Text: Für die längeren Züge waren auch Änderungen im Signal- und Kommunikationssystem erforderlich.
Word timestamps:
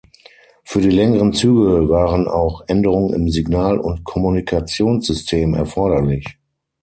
Für 0.63 0.81
die 0.81 0.89
längeren 0.89 1.31
Züge 1.31 1.87
waren 1.87 2.27
auch 2.27 2.63
Änderungen 2.67 3.13
im 3.13 3.29
Signal- 3.29 3.77
und 3.77 4.03
Kommunikationssystem 4.03 5.53
erforderlich. 5.53 6.39